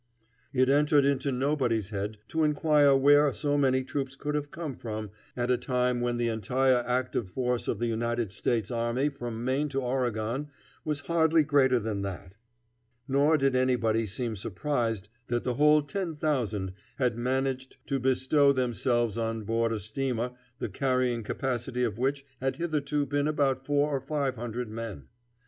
It 0.51 0.67
entered 0.67 1.05
into 1.05 1.31
nobody's 1.31 1.91
head 1.91 2.17
to 2.29 2.43
inquire 2.43 2.95
where 2.95 3.31
so 3.35 3.55
many 3.55 3.83
troops 3.83 4.15
could 4.15 4.33
have 4.33 4.49
come 4.49 4.75
from 4.75 5.11
at 5.37 5.51
a 5.51 5.59
time 5.59 6.01
when 6.01 6.17
the 6.17 6.27
entire 6.27 6.79
active 6.87 7.29
force 7.29 7.67
of 7.67 7.77
the 7.77 7.85
United 7.85 8.31
States 8.31 8.71
army 8.71 9.09
from 9.09 9.45
Maine 9.45 9.69
to 9.69 9.81
Oregon 9.83 10.47
was 10.83 11.01
hardly 11.01 11.43
greater 11.43 11.77
than 11.77 12.01
that; 12.01 12.33
nor 13.07 13.37
did 13.37 13.55
anybody 13.55 14.07
seem 14.07 14.35
surprised 14.35 15.07
that 15.27 15.43
the 15.43 15.53
whole 15.53 15.83
ten 15.83 16.15
thousand 16.15 16.73
had 16.95 17.15
managed 17.15 17.77
to 17.85 17.99
bestow 17.99 18.51
themselves 18.51 19.19
on 19.19 19.43
board 19.43 19.71
a 19.71 19.77
steamer 19.79 20.31
the 20.57 20.67
carrying 20.67 21.21
capacity 21.21 21.83
of 21.83 21.99
which 21.99 22.25
had 22.39 22.55
hitherto 22.55 23.05
been 23.05 23.27
about 23.27 23.67
four 23.67 23.91
or 23.95 24.01
five 24.01 24.33
hundred 24.35 24.67
men. 24.67 25.03